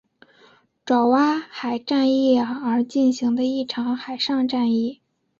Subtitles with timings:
[0.83, 4.99] 爪哇海战役而进行的一场海上战役。